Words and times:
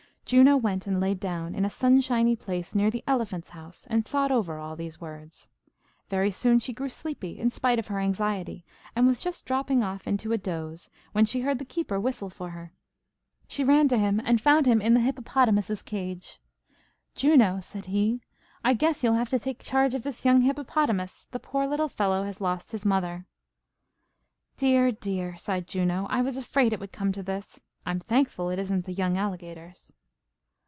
Juno 0.23 0.55
went 0.55 0.87
and 0.87 1.01
lay 1.01 1.13
down 1.13 1.53
in 1.53 1.65
a 1.65 1.69
sunshiny 1.69 2.37
place 2.37 2.73
near 2.73 2.89
the 2.89 3.03
elephant's 3.05 3.49
house, 3.49 3.85
and 3.89 4.05
thought 4.05 4.31
over 4.31 4.57
all 4.59 4.77
these 4.77 5.01
words. 5.01 5.49
Very 6.07 6.31
soon 6.31 6.57
she 6.57 6.71
grew 6.71 6.87
sleepy, 6.87 7.37
in 7.37 7.49
spite 7.49 7.77
of 7.79 7.87
her 7.87 7.99
anxiety, 7.99 8.63
and 8.95 9.05
was 9.05 9.21
just 9.21 9.45
dropping 9.45 9.83
off 9.83 10.07
into 10.07 10.31
a 10.31 10.37
doze, 10.37 10.89
when 11.11 11.25
she 11.25 11.41
heard 11.41 11.59
the 11.59 11.65
keeper 11.65 11.99
whistle 11.99 12.29
for 12.29 12.51
her. 12.51 12.71
She 13.49 13.65
ran 13.65 13.89
to 13.89 13.97
him 13.97 14.21
and 14.23 14.39
found 14.39 14.67
him 14.67 14.81
in 14.81 14.93
the 14.93 15.01
hippopotamus's 15.01 15.83
cage. 15.83 16.39
[Illustration: 17.07 17.15
JUNO 17.35 17.53
TAKES 17.57 17.71
CARE 17.73 17.79
OF 17.79 17.83
THE 17.83 17.89
YOUNG 17.89 17.91
HIPPOPOTAMUS.] 17.91 17.91
"Juno," 17.91 17.91
said 17.91 17.91
he, 17.91 18.21
"I 18.69 18.73
guess 18.73 19.03
you'll 19.03 19.19
have 19.19 19.29
to 19.29 19.39
take 19.39 19.61
charge 19.65 19.93
of 19.93 20.03
this 20.03 20.23
young 20.23 20.41
hippopotamus, 20.43 21.27
the 21.31 21.39
poor 21.39 21.67
little 21.67 21.89
fellow 21.89 22.23
has 22.23 22.39
lost 22.39 22.71
his 22.71 22.85
mother." 22.85 23.25
"Dear, 24.55 24.93
dear!" 24.93 25.35
sighed 25.35 25.67
Juno. 25.67 26.07
"I 26.09 26.21
was 26.21 26.37
afraid 26.37 26.71
it 26.71 26.79
would 26.79 26.93
come 26.93 27.11
to 27.11 27.21
this. 27.23 27.59
I'm 27.85 27.99
thankful 27.99 28.49
it 28.49 28.59
isn't 28.59 28.85
the 28.85 28.93
young 28.93 29.17
alligators." 29.17 29.91